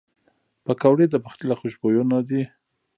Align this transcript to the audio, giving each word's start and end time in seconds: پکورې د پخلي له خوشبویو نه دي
پکورې 0.65 1.05
د 1.09 1.15
پخلي 1.23 1.45
له 1.49 1.55
خوشبویو 1.59 2.03
نه 2.11 2.19
دي 2.27 2.41